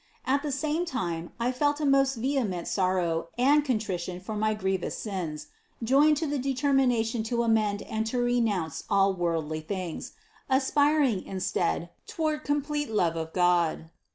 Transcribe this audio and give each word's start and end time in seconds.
At 0.25 0.41
the 0.41 0.51
same 0.51 0.83
time 0.83 1.29
I 1.39 1.51
felt 1.51 1.79
a 1.79 1.85
most 1.85 2.15
vehement 2.15 2.67
sorrow 2.67 3.27
and 3.37 3.63
contrition 3.63 4.19
for 4.19 4.35
my 4.35 4.55
grievous 4.55 4.97
sins, 4.97 5.49
joined 5.83 6.17
to 6.17 6.25
the 6.25 6.39
de 6.39 6.55
termination 6.55 7.21
to 7.25 7.43
amend 7.43 7.83
and 7.83 8.03
to 8.07 8.17
renounce 8.17 8.83
all 8.89 9.13
worldly 9.13 9.61
things, 9.61 10.13
aspiring 10.49 11.23
instead 11.27 11.91
toward 12.07 12.43
complete 12.43 12.89
love 12.89 13.15
of 13.15 13.31
God. 13.31 13.91